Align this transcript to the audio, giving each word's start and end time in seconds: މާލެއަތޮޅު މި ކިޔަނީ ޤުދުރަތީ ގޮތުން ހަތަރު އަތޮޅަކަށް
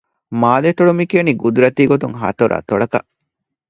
މާލެއަތޮޅު 0.41 0.93
މި 0.99 1.05
ކިޔަނީ 1.09 1.31
ޤުދުރަތީ 1.41 1.83
ގޮތުން 1.91 2.15
ހަތަރު 2.21 2.53
އަތޮޅަކަށް 2.57 3.07